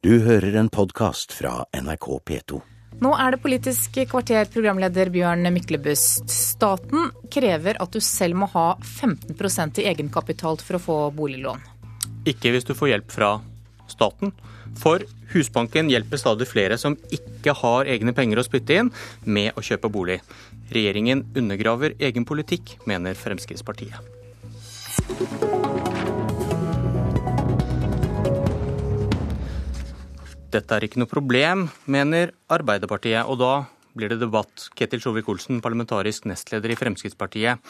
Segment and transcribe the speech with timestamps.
[0.00, 2.58] Du hører en podkast fra NRK P2.
[3.04, 6.24] Nå er det Politisk kvarter, programleder Bjørn Myklebust.
[6.32, 11.60] Staten krever at du selv må ha 15% i egenkapital for å få boliglån.
[12.32, 13.30] Ikke hvis du får hjelp fra
[13.92, 14.32] staten.
[14.80, 18.88] For Husbanken hjelper stadig flere som ikke har egne penger å spytte inn,
[19.28, 20.22] med å kjøpe bolig.
[20.72, 24.00] Regjeringen undergraver egen politikk, mener Fremskrittspartiet.
[30.50, 33.22] Dette er ikke noe problem, mener Arbeiderpartiet.
[33.30, 33.52] Og da
[33.94, 34.66] blir det debatt.
[34.74, 37.60] Ketil Sjovik-Olsen, parlamentarisk nestleder i Fremskrittspartiet.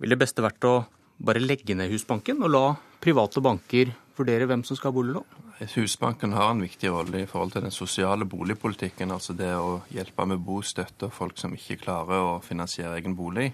[0.00, 0.74] Vil det beste vært å
[1.20, 2.64] bare legge ned Husbanken og la
[3.04, 5.40] private banker vurdere hvem som skal ha boliglån?
[5.74, 9.12] Husbanken har en viktig rolle i forhold til den sosiale boligpolitikken.
[9.12, 13.50] Altså det å hjelpe med bostøtte og folk som ikke klarer å finansiere egen bolig.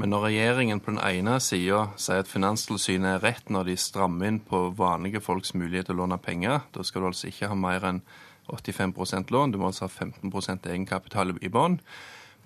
[0.00, 4.30] Men når regjeringen på den ene sida sier at Finanstilsynet er rett når de strammer
[4.30, 7.58] inn på vanlige folks mulighet til å låne penger, da skal du altså ikke ha
[7.58, 8.00] mer enn
[8.48, 11.76] 85% lån, du må altså ha 15% egenkapital i bånn.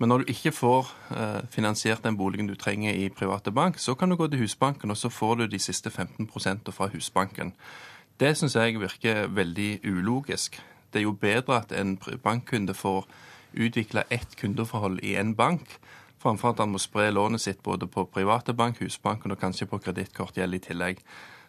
[0.03, 3.95] Men når du ikke får eh, finansiert den boligen du trenger i private bank, så
[3.95, 7.53] kan du gå til Husbanken, og så får du de siste 15% fra Husbanken.
[8.19, 10.59] Det syns jeg virker veldig ulogisk.
[10.91, 13.07] Det er jo bedre at en bankkunde får
[13.55, 15.79] utvikle ett kundeforhold i en bank,
[16.25, 19.79] framfor at han må spre lånet sitt både på private bank, Husbanken og kanskje på
[19.85, 21.01] kredittkortgjeld i tillegg.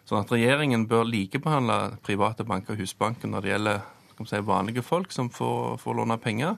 [0.07, 3.81] Sånn at regjeringen bør likebehandle private banker og Husbanken når det gjelder
[4.25, 6.55] si, vanlige folk som får, får låne penger.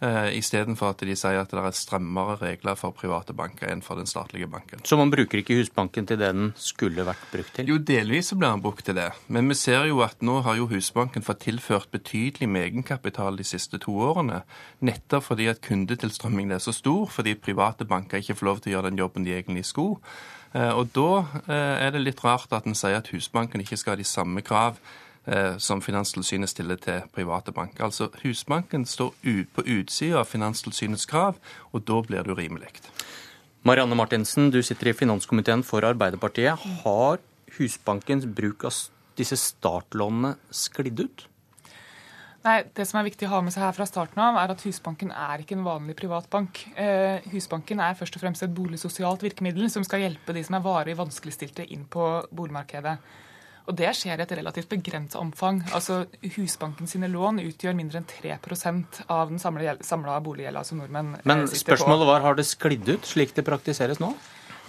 [0.00, 4.00] Uh, Istedenfor at de sier at det er strammere regler for private banker enn for
[4.00, 4.80] den statlige banken.
[4.88, 7.68] Så man bruker ikke Husbanken til det den skulle vært brukt til?
[7.68, 9.10] Jo, delvis så blir den brukt til det.
[9.28, 13.44] Men vi ser jo at nå har jo Husbanken fått tilført betydelig med egenkapital de
[13.44, 14.40] siste to årene.
[14.80, 18.76] Nettopp fordi at kundetilstrømmingen er så stor, fordi private banker ikke får lov til å
[18.78, 20.00] gjøre den jobben de egentlig skulle.
[20.56, 23.98] Uh, og da uh, er det litt rart at en sier at Husbanken ikke skal
[23.98, 25.09] ha de samme krav Eh,
[25.62, 27.84] som Finanstilsynet stiller til private banker.
[27.86, 31.38] Altså Husbanken står ut på utsida av Finanstilsynets krav,
[31.70, 32.72] og da blir det urimelig.
[33.62, 36.58] Marianne Martinsen, du sitter i finanskomiteen for Arbeiderpartiet.
[36.82, 37.20] Har
[37.58, 38.72] Husbankens bruk av
[39.18, 41.26] disse startlånene sklidd ut?
[42.40, 44.62] Nei, Det som er viktig å ha med seg her fra starten av, er at
[44.64, 46.62] Husbanken er ikke en vanlig privatbank.
[46.72, 50.64] Eh, Husbanken er først og fremst et boligsosialt virkemiddel som skal hjelpe de som er
[50.64, 52.96] varig vanskeligstilte inn på boligmarkedet.
[53.68, 55.60] Og det skjer i et relativt begrenset omfang.
[55.76, 56.02] Altså,
[56.36, 61.46] Husbanken sine lån utgjør mindre enn 3% av den samla boliggjelda som nordmenn eh, Men
[61.46, 61.54] sitter på.
[61.54, 64.14] Men spørsmålet var, har det sklidd ut slik det praktiseres nå?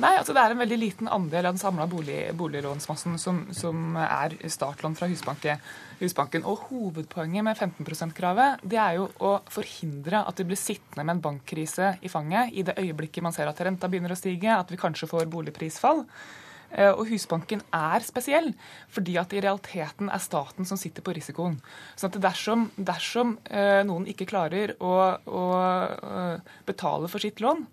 [0.01, 3.97] Nei, altså det er en veldig liten andel av den samla bolig, boliglånsmassen som, som,
[3.99, 6.45] er startlån fra Husbanken.
[6.47, 11.17] Og hovedpoenget med 15 %-kravet det er jo å forhindre at vi blir sittende med
[11.17, 14.71] en bankkrise i fanget i det øyeblikket man ser at renta begynner å stige, at
[14.71, 16.05] vi kanskje får boligprisfall.
[16.71, 18.53] Eh, og Husbanken er spesiell,
[18.91, 21.59] fordi at i realiteten er staten som sitter på risikoen.
[21.99, 24.95] Så at dersom, dersom eh, noen ikke klarer å,
[25.27, 27.65] å eh, betale for sitt lån,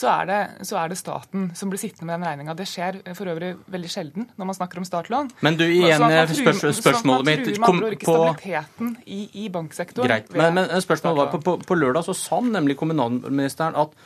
[0.00, 2.54] så er, det, så er, det, staten som blir sittende med den regninga.
[2.56, 5.32] Det skjer for øvrig veldig sjelden når man snakker om startlån.
[5.44, 10.08] Men du, igjen spørs, spørsmålet mitt kom, på stabiliteten i, i banksektoren.
[10.08, 13.98] Greit, men, men spørsmålet var på, på, på lørdag så sa nemlig kommunalministeren at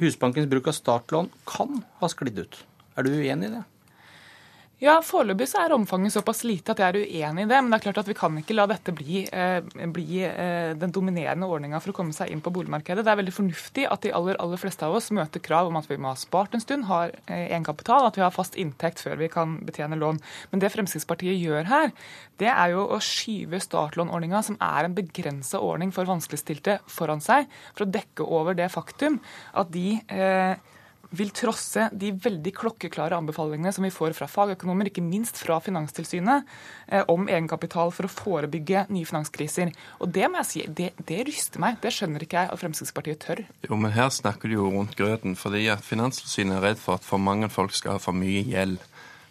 [0.00, 2.62] Husbankens bruk av startlån kan ha sklidd ut.
[2.96, 3.64] Er du uenig i det?
[4.80, 7.56] Ja, Foreløpig så er omfanget såpass lite at jeg er uenig i det.
[7.60, 9.58] Men det er klart at vi kan ikke la dette bli, eh,
[9.92, 13.04] bli eh, den dominerende ordninga for å komme seg inn på boligmarkedet.
[13.04, 15.90] Det er veldig fornuftig at de aller, aller fleste av oss møter krav om at
[15.90, 19.20] vi må ha spart en stund, har eh, egenkapital, at vi har fast inntekt før
[19.20, 20.22] vi kan betjene lån.
[20.48, 21.92] Men det Fremskrittspartiet gjør her,
[22.40, 27.52] det er jo å skyve startlånordninga, som er en begrensa ordning for vanskeligstilte, foran seg,
[27.76, 29.20] for å dekke over det faktum
[29.52, 30.56] at de eh,
[31.16, 36.46] vil trosse de veldig klokkeklare anbefalingene som vi får fra fagøkonomer, ikke minst fra Finanstilsynet,
[36.88, 39.72] eh, om egenkapital for å forebygge nye finanskriser.
[40.00, 41.80] Og det må jeg si, det, det ryster meg.
[41.82, 43.44] Det skjønner ikke jeg at Fremskrittspartiet tør.
[43.66, 47.06] Jo, men her snakker du jo rundt grøten, fordi at Finanstilsynet er redd for at
[47.06, 48.78] for mange folk skal ha for mye gjeld.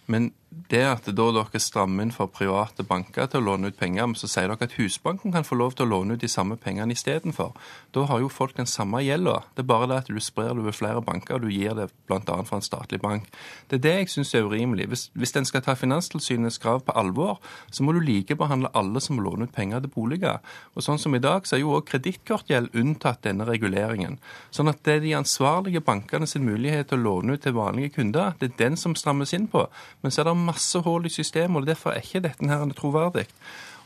[0.09, 4.15] Men det at da dere strammer inn for private banker til å låne ut penger,
[4.17, 6.95] så sier dere at Husbanken kan få lov til å låne ut de samme pengene
[6.95, 7.51] istedenfor.
[7.93, 9.43] Da har jo folk den samme gjelda.
[9.53, 11.89] Det er bare det at du sprer det over flere banker, og du gir det
[12.09, 12.21] bl.a.
[12.47, 13.29] fra en statlig bank.
[13.69, 14.87] Det er det jeg syns er urimelig.
[14.89, 17.37] Hvis, hvis en skal ta Finanstilsynets krav på alvor,
[17.69, 20.41] så må du likebehandle alle som låner ut penger til boliger.
[20.73, 24.17] Og sånn som i dag, så er jo òg kredittkortgjeld unntatt denne reguleringen.
[24.49, 27.99] Sånn at det er de ansvarlige bankene sin mulighet til å låne ut til vanlige
[27.99, 29.67] kunder, det er den som strammes inn på.
[30.01, 33.27] Men så er det masse hull i systemet, og derfor er ikke dette her troverdig.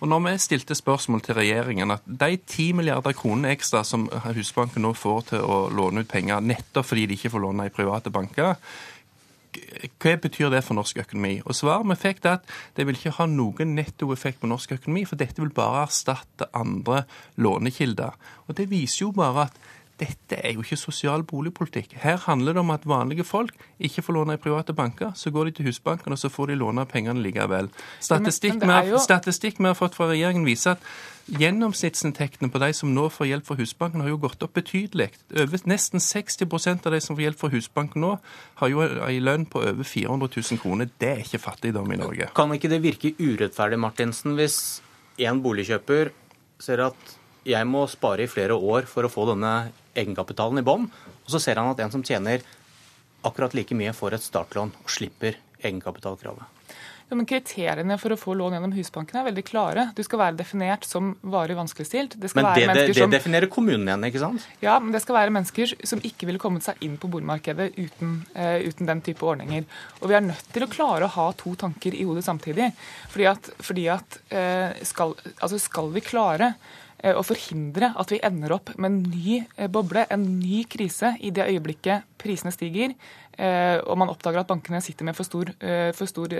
[0.03, 4.83] Og når vi stilte spørsmål til regjeringen at de 10 milliarder kroner ekstra som Husbanken
[4.83, 8.11] nå får til å låne ut penger nettopp fordi de ikke får låne i private
[8.11, 8.57] banker,
[10.01, 11.37] hva betyr det for norsk økonomi?
[11.45, 15.05] Og Svaret vi fikk er at det vil ikke ha noen nettoeffekt på norsk økonomi,
[15.07, 17.03] for dette vil bare erstatte andre
[17.37, 18.17] lånekilder.
[18.47, 19.59] Og Det viser jo bare at
[20.01, 21.93] dette er jo ikke sosial boligpolitikk.
[22.01, 25.11] Her handler det om at vanlige folk ikke får låne i private banker.
[25.15, 27.69] Så går de til Husbanken, og så får de låne pengene likevel.
[28.01, 29.01] Statistikk, men, men jo...
[29.01, 30.93] statistikk vi har fått fra regjeringen viser at
[31.23, 35.07] Gjennomsnittsinntektene på de som nå får hjelp fra Husbanken, har jo gått opp betydelig.
[35.39, 38.17] Over Nesten 60% av de som får hjelp fra Husbanken nå,
[38.59, 40.91] har jo en lønn på over 400 000 kroner.
[40.99, 42.27] Det er ikke fattigdom i Norge.
[42.35, 44.57] Kan ikke det virke urettferdig, Martinsen, hvis
[45.23, 46.11] en boligkjøper
[46.59, 47.15] ser at
[47.47, 49.53] jeg må spare i flere år for å få denne
[49.99, 50.87] egenkapitalen i bånn,
[51.23, 52.43] og så ser han at en som tjener
[53.23, 56.49] akkurat like mye, får et startlån og slipper egenkapitalkravet?
[57.13, 59.83] Ja, men Kriteriene for å få lån gjennom Husbanken er veldig klare.
[59.93, 62.15] Du skal være definert som varig vanskeligstilt.
[62.17, 64.47] Det men det, det, det som, definerer kommunen igjen, ikke sant?
[64.63, 68.15] Ja, men det skal være mennesker som ikke ville kommet seg inn på boligmarkedet uten,
[68.33, 69.67] uh, uten, den type ordninger.
[70.01, 72.71] Og vi er nødt til å klare å ha to tanker i hodet samtidig.
[73.13, 76.55] Fordi at, fordi at uh, skal, altså skal vi klare
[77.03, 81.11] Eh, å forhindre at vi ender opp med en ny eh, boble, en ny krise,
[81.19, 82.93] i det øyeblikket prisene stiger
[83.35, 85.51] eh, og man oppdager at bankene sitter med for stor,
[85.97, 86.31] for stor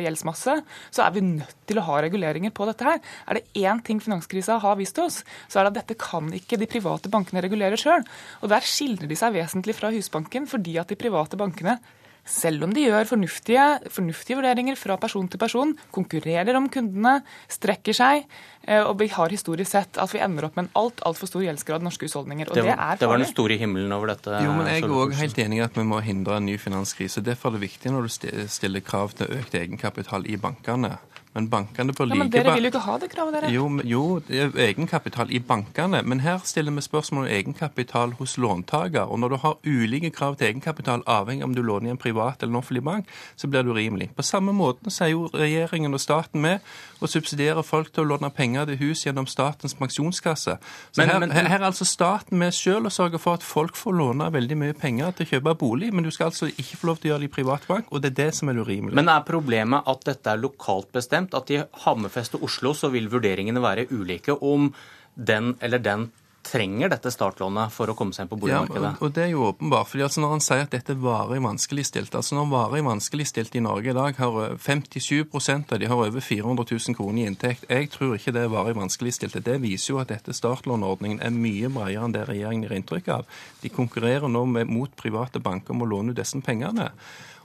[0.00, 0.54] gjeldsmasse,
[0.88, 3.02] så er vi nødt til å ha reguleringer på dette her.
[3.28, 5.20] Er det én ting finanskrisa har vist oss,
[5.52, 8.06] så er det at dette kan ikke de private bankene regulere sjøl.
[8.40, 11.76] Og der skiller de seg vesentlig fra Husbanken, fordi at de private bankene
[12.24, 17.18] selv om de gjør fornuftige, fornuftige, vurderinger fra person til person, konkurrerer om kundene,
[17.52, 18.24] strekker seg.
[18.64, 21.44] Eh, og vi har historisk sett at vi ender opp med en alt altfor stor
[21.44, 22.48] gjeldsgrad i norske husholdninger.
[22.48, 24.38] og Det, det, er det var den store himmelen over dette.
[24.44, 27.24] Jo, men Jeg er òg helt enig i at vi må hindre en ny finanskrise.
[27.24, 30.96] Derfor er det viktig når du stiller krav til økt egenkapital i bankene
[31.34, 32.16] men bankene bør like...
[32.16, 33.50] Ja, men Dere vil jo ikke ha det kravet, dere.
[33.50, 36.02] Jo, jo, det er egenkapital i bankene.
[36.06, 39.10] Men her stiller vi spørsmål om egenkapital hos låntaker.
[39.10, 41.98] Og når du har ulike krav til egenkapital, avhengig av om du låner i en
[41.98, 44.10] privat eller en offentlig bank, så blir det urimelig.
[44.14, 46.62] På samme måte sier jo regjeringen og staten med
[47.04, 50.56] å subsidiere folk til å låne penger til hus gjennom Statens pensjonskasse.
[50.60, 53.76] Så men, her, men, her, er altså staten med selv å sørge for at folk
[53.78, 56.90] får låne veldig mye penger til å kjøpe bolig, men du skal altså ikke få
[56.90, 58.96] lov til å gjøre det i privat bank, og det er det som er urimelig.
[58.96, 61.23] Men er problemet at dette er lokalt bestemt?
[61.24, 64.72] Bestemt at i Hammerfest og Oslo så vil vurderingene være ulike om
[65.14, 66.10] den eller den
[66.44, 68.84] trenger dette startlånet for å komme seg inn på boligmarkedet.
[68.84, 69.88] Ja, og, Det er jo åpenbart.
[69.88, 73.90] fordi altså Når han sier at dette varig vanskeligstilt altså Når varig vanskeligstilt i Norge
[73.90, 77.64] i dag har 57% av de har over 400 000 kroner i inntekt.
[77.70, 79.40] Jeg tror ikke det er varig vanskeligstilte.
[79.40, 83.24] Det viser jo at dette startlånordningen er mye bredere enn det regjeringen gir inntrykk av.
[83.62, 86.92] De konkurrerer nå med, mot private banker om å låne ut disse pengene.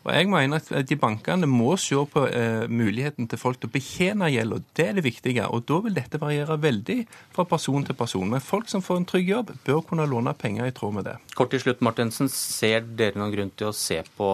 [0.06, 3.74] Og jeg mener at de bankene må se på eh, muligheten til folk til å
[3.74, 5.48] betjene gjeld, og det er det viktige.
[5.52, 7.00] Og da vil dette variere veldig
[7.36, 8.28] fra person til person.
[8.32, 11.18] Men folk som får en trygg jobb, bør kunne låne penger i tråd med det.
[11.36, 12.32] Kort til slutt, Martensen.
[12.32, 14.34] Ser dere noen grunn til å se på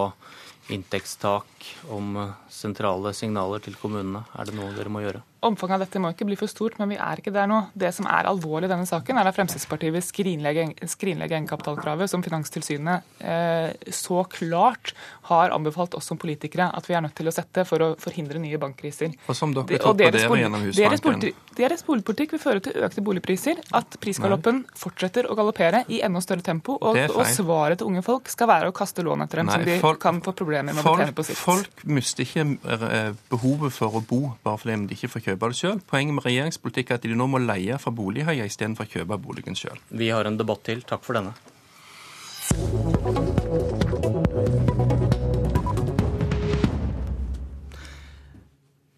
[0.74, 2.18] inntektstak, om
[2.50, 4.26] sentrale signaler til kommunene?
[4.38, 5.22] Er det noe dere må gjøre?
[5.46, 7.62] Omfanget av dette må ikke bli for stort, men vi er ikke der nå.
[7.78, 12.24] Det som er alvorlig i denne saken, er at Fremskrittspartiet vil skrinlegge, skrinlegge egenkapitalkravet, som
[12.26, 14.96] Finanstilsynet eh, så klart
[15.30, 18.42] har anbefalt oss som politikere at vi er nødt til å sette for å forhindre
[18.42, 19.14] nye bankkriser.
[19.30, 21.34] Og som dere tok på dere gjennom Husbanken.
[21.56, 26.44] Deres boligpolitikk vil føre til økte boligpriser, at prisgaloppen fortsetter å galoppere i enda større
[26.46, 29.56] tempo, og, og, svaret til unge folk skal være å kaste lån etter dem, Nei,
[29.56, 31.40] som de folk, kan få problemer med å betjene på sikt.
[31.40, 32.46] Folk mister ikke
[32.76, 35.82] eh, behovet for å bo bare fordi de ikke får kjøpe kjøpe det sjøl.
[35.84, 39.58] Poenget med regjeringspolitikk er at de nå må leie fra bolighaier istedenfor å kjøpe boligen
[39.58, 39.78] sjøl.
[39.92, 40.84] Vi har en debatt til.
[40.88, 41.36] Takk for denne.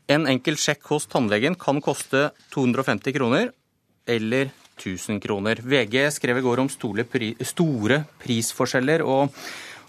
[0.07, 3.49] En enkel sjekk hos tannlegen kan koste 250 kroner
[4.07, 5.59] eller 1000 kroner.
[5.59, 7.03] VG skrev i går om store,
[8.21, 9.03] prisforskjeller.
[9.03, 9.33] og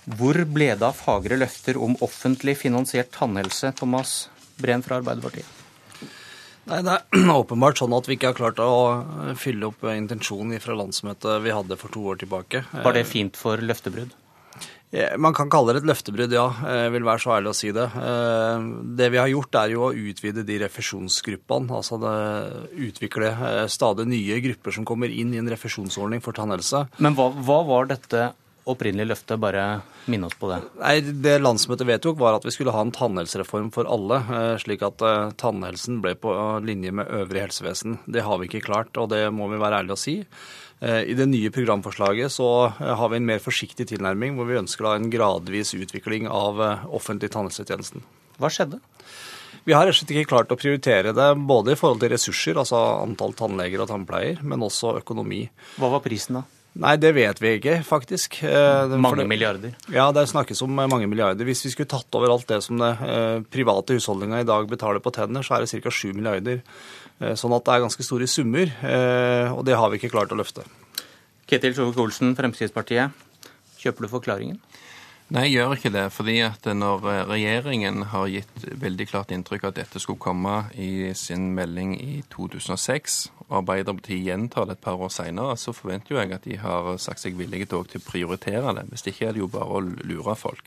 [0.08, 4.26] Hvor ble det av fagre løfter om offentlig finansiert tannhelse, Thomas
[4.58, 5.57] Breen fra Arbeiderpartiet?
[6.68, 10.76] Nei, Det er åpenbart sånn at vi ikke har klart å fylle opp intensjonen fra
[10.78, 12.64] landsmøtet vi hadde for to år tilbake.
[12.84, 14.16] Var det fint for løftebrudd?
[15.20, 16.46] Man kan kalle det et løftebrudd, ja.
[16.64, 17.84] Jeg vil være så ærlig å si det.
[17.92, 18.62] Eh,
[18.96, 21.68] det vi har gjort, er jo å utvide de refusjonsgruppene.
[21.76, 22.12] Altså det,
[22.87, 26.87] utvikle eh, stadig nye grupper som kommer inn i en refusjonsordning for tannhelse.
[27.04, 28.30] Men hva, hva var dette
[28.68, 29.40] opprinnelige løftet?
[29.40, 29.64] Bare
[30.10, 30.60] minne oss på det.
[30.80, 34.20] Nei, Det landsmøtet vedtok, var at vi skulle ha en tannhelsereform for alle.
[34.28, 36.34] Eh, slik at eh, tannhelsen ble på
[36.64, 37.98] linje med øvrig helsevesen.
[38.06, 40.16] Det har vi ikke klart, og det må vi være ærlige å si.
[40.80, 44.92] Eh, I det nye programforslaget så har vi en mer forsiktig tilnærming, hvor vi ønsker
[44.92, 48.04] en gradvis utvikling av offentlig tannhelsetjenesten.
[48.38, 48.78] Hva skjedde?
[49.68, 52.56] Vi har rett og slett ikke klart å prioritere det både i forhold til ressurser,
[52.56, 55.42] altså antall tannleger og tannpleier, men også økonomi.
[55.76, 56.46] Hva var prisen da?
[56.78, 58.42] Nei, det vet vi ikke, faktisk.
[58.46, 59.72] Eh, mange milliarder?
[59.90, 61.46] Ja, det snakkes om mange milliarder.
[61.48, 65.02] Hvis vi skulle tatt over alt det som det eh, private husholdninga i dag betaler
[65.02, 65.90] på tenner, så er det ca.
[65.90, 66.60] 7 milliarder.
[67.18, 70.34] Eh, sånn at det er ganske store summer, eh, og det har vi ikke klart
[70.34, 70.66] å løfte.
[71.48, 73.26] Ketil Sjovik-Olsen, Fremskrittspartiet.
[73.80, 74.60] Kjøper du forklaringen?
[75.28, 76.02] Nei, jeg gjør ikke det.
[76.16, 81.11] fordi at når regjeringen har gitt veldig klart inntrykk av at dette skulle komme i
[81.12, 83.18] sin melding i 2006,
[83.49, 86.88] og Arbeiderpartiet gjentar det et par år senere, så forventer jo jeg at de har
[86.97, 88.87] sagt seg villige til å prioritere det.
[88.88, 90.64] Hvis ikke er det jo bare å lure folk.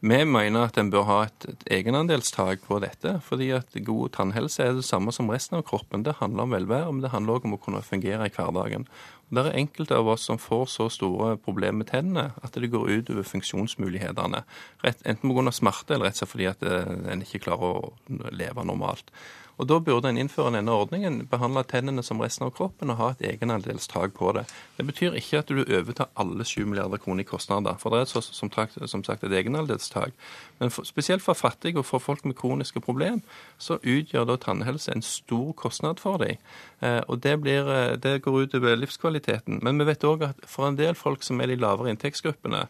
[0.00, 4.62] Vi mener at en bør ha et, et egenandelstak på dette, fordi at god tannhelse
[4.62, 6.04] er det samme som resten av kroppen.
[6.06, 8.86] Det handler om velvære, men det handler også om å kunne fungere i hverdagen.
[9.34, 12.86] Det er enkelte av oss som får så store problemer med tennene at det går
[12.94, 14.44] ut over funksjonsmulighetene.
[14.86, 15.52] Rett, enten pga.
[15.52, 19.10] smerte eller rett og slett fordi at eh, en ikke klarer å leve normalt.
[19.58, 23.08] Og Da burde en innføre denne ordningen, behandle tennene som resten av kroppen og ha
[23.10, 24.44] et egenandelstak på det.
[24.76, 28.10] Det betyr ikke at du overtar alle 7 milliarder kroner i kostnader, for det er
[28.10, 28.50] så, som,
[28.86, 30.14] som, sagt et egenandelstak.
[30.60, 33.20] Men for, spesielt for fattige og for folk med kroniske problemer,
[33.58, 36.38] så utgjør da tannhelse en stor kostnad for dem.
[36.80, 39.58] Eh, og det, blir, eh, det går ut over livskvaliteten.
[39.62, 42.68] Men vi vet òg at for en del folk som er de lavere inntektsgruppene,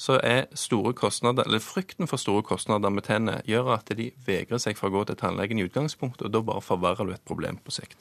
[0.00, 4.62] så er store kostnader, eller frykten for store kostnader med tennene gjør at de vegrer
[4.62, 7.60] seg for å gå til tannlegen i utgangspunktet, og da bare forverrer du et problem
[7.60, 7.98] på sikt.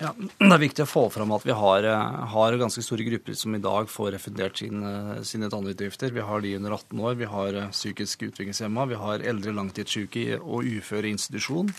[0.00, 3.36] Ja, Det er viktig å få fram at vi har, eh, har ganske store grupper
[3.36, 6.12] som i dag får refundert sine, eh, sine tannutgifter.
[6.12, 10.40] Vi har de under 18 år, vi har eh, psykisk utviklingshemma, vi har eldre langtidssyke
[10.40, 11.72] og uføre i institusjon,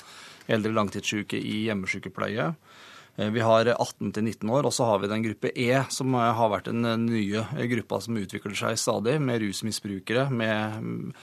[0.50, 2.52] eldre langtidssyke i hjemmesykepleie.
[3.18, 6.52] Eh, vi har 18-19 år, og så har vi den gruppe E, som eh, har
[6.54, 11.14] vært den eh, nye gruppa som utvikler seg stadig, med rusmisbrukere, med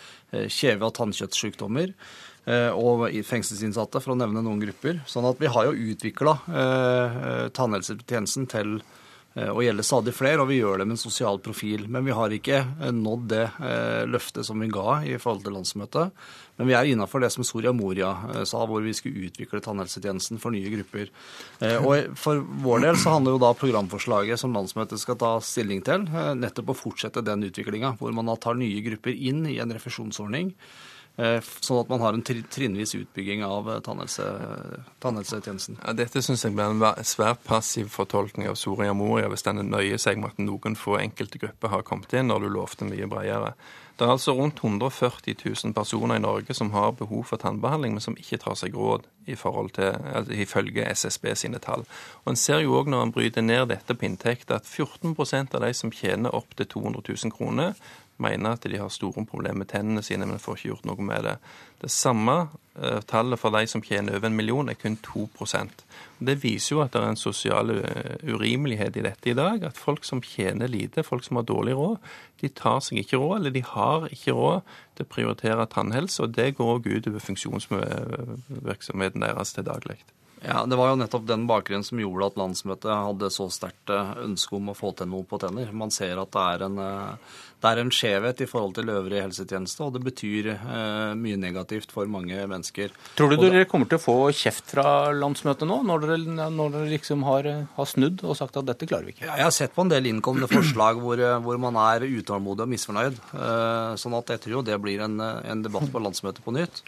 [0.50, 1.92] kjeve- og tannkjøttsykdommer
[2.74, 4.98] og fengselsinnsatte, for å nevne noen grupper.
[5.08, 6.34] Sånn at vi har jo utvikla
[7.54, 8.74] tannhelsetjenesten til
[9.34, 11.88] og gjelder stadig flere, og vi gjør det med en sosial profil.
[11.90, 15.56] Men vi har ikke eh, nådd det eh, løftet som vi ga i forhold til
[15.56, 16.24] landsmøtet.
[16.54, 18.12] Men vi er innafor det som Soria Moria
[18.46, 21.08] sa, hvor vi skulle utvikle tannhelsetjenesten for nye grupper.
[21.82, 26.06] Og for vår del så handler jo da programforslaget som landsmøtet skal ta stilling til,
[26.38, 30.54] nettopp å fortsette den utviklinga, hvor man da tar nye grupper inn i en refusjonsordning.
[31.14, 34.24] Eh, sånn at man har en trinnvis utbygging av eh, tannhelse,
[35.04, 35.78] tannhelsetjenesten.
[35.78, 40.00] Ja, dette syns jeg blir en svært passiv fortolkning av Soria Moria, hvis den nøyer
[40.02, 43.54] seg med at noen få enkelte grupper har kommet inn, når du lovte mye bredere.
[43.98, 45.34] Det er altså rundt 140
[45.64, 49.06] 000 personer i Norge som har behov for tannbehandling, men som ikke tar seg råd
[49.30, 51.86] i forhold til, altså, ifølge SSB sine tall.
[52.24, 55.62] Og En ser jo òg når en bryter ned dette på inntekt, at 14% av
[55.62, 57.78] de som tjener opp til 200 000 kroner,
[58.18, 61.22] mener at de har store problemer med tennene sine, men får ikke gjort noe med
[61.28, 61.36] det.
[61.84, 62.32] Det samme
[62.80, 65.84] uh, tallet for de som tjener over en million, er kun 2%
[66.24, 69.62] Det viser jo at det er en sosial uh, urimelighet i dette i dag.
[69.68, 71.96] At folk som tjener lite, folk som har dårlig råd,
[72.40, 74.60] de tar seg ikke råd, eller de har ikke råd
[74.96, 76.22] til å prioritere tannhelse.
[76.24, 80.00] Og det går òg utover funksjonsvirksomheten deres til daglig.
[80.46, 84.12] Ja, Det var jo nettopp den bakgrunnen som gjorde at landsmøtet hadde så sterkt eh,
[84.26, 85.70] ønske om å få til noe på tenner.
[85.72, 89.22] Man ser at det er en, eh, det er en skjevhet i forhold til øvrig
[89.22, 92.92] helsetjeneste, og det betyr eh, mye negativt for mange mennesker.
[93.16, 94.84] Tror du dere kommer til å få kjeft fra
[95.16, 96.20] landsmøtet nå, når dere,
[96.58, 97.48] når dere liksom har,
[97.78, 99.24] har, snudd og sagt at dette klarer vi ikke?
[99.24, 102.74] Ja, jeg har sett på en del innkomne forslag hvor, hvor man er utålmodig og
[102.74, 103.20] misfornøyd.
[104.00, 106.84] Sånn at jeg tror det blir en, en debatt på landsmøtet på nytt.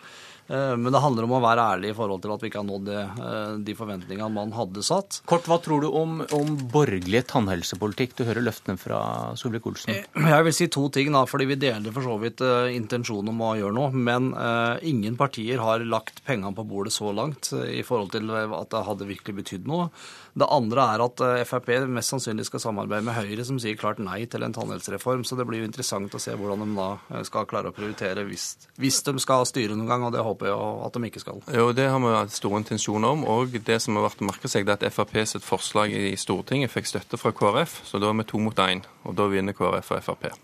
[0.49, 2.69] Eh, men det handler om å være ærlig i forhold til at vi ikke har
[2.69, 5.21] nådd eh, de forventningene man hadde satt.
[5.29, 8.15] Kort, Hva tror du om, om borgerlig tannhelsepolitikk?
[8.19, 9.01] Du hører løftene fra
[9.39, 9.93] Solvik-Olsen.
[9.95, 13.43] Eh, jeg vil si to ting, da, fordi vi deler for så vidt intensjonen om
[13.43, 13.91] å gjøre noe.
[14.07, 18.71] Men uh, ingen partier har lagt pengene på bordet så langt i forhold til at
[18.73, 19.89] det hadde virkelig betydd noe.
[20.37, 24.21] Det andre er at Frp mest sannsynlig skal samarbeide med Høyre, som sier klart nei
[24.31, 25.25] til en tannhelsereform.
[25.27, 28.51] Så det blir jo interessant å se hvordan de da skal klare å prioritere hvis,
[28.81, 30.05] hvis de skal styre noen gang.
[30.07, 31.43] og det håper håper jeg at de ikke skal.
[31.57, 33.25] Jo, Det har vi hatt store intensjoner om.
[33.25, 36.17] Og det som har vært å merke seg, det er at Frp sitt forslag i
[36.17, 37.81] Stortinget fikk støtte fra KrF.
[37.89, 40.37] Så da er vi to mot én, og da vinner KrF og Frp.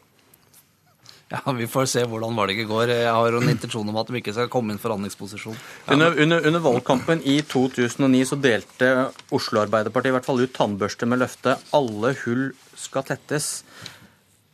[1.32, 2.90] Ja, Vi får se hvordan valget går.
[2.92, 5.56] Jeg har en intensjon om at de ikke skal komme inn forhandlingsposisjon.
[5.86, 5.94] Ja.
[5.94, 8.90] Under, under, under, valgkampen i 2009 så delte
[9.32, 13.62] Oslo Arbeiderparti i hvert fall ut tannbørste med løftet 'alle hull skal tettes'.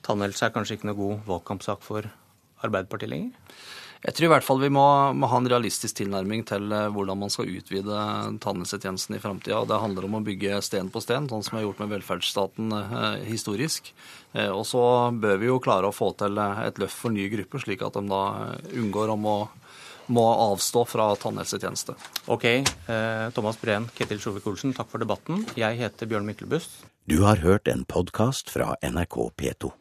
[0.07, 2.07] Tannhelse er kanskje ikke noe god valgkampsak for
[2.62, 3.35] Arbeiderpartiet lenger?
[4.05, 4.85] Jeg tror i hvert fall vi må,
[5.19, 8.02] må ha en realistisk tilnærming til eh, hvordan man skal utvide
[8.45, 9.64] tannhelsetjenesten i framtida.
[9.67, 12.76] Det handler om å bygge sten på sten, sånn som vi har gjort med velferdsstaten
[12.78, 13.90] eh, historisk.
[14.33, 17.64] Eh, og så bør vi jo klare å få til et løft for nye grupper,
[17.64, 18.23] slik at de da
[18.78, 19.38] unngår om å
[20.09, 21.95] må avstå fra tannhelsetjeneste.
[22.33, 22.45] Ok.
[22.45, 25.45] Eh, Thomas Breen, Ketil Sjovik-Olsen, takk for debatten.
[25.59, 26.81] Jeg heter Bjørn Myklebust.
[27.09, 29.73] Du har hørt en podkast fra NRK P2.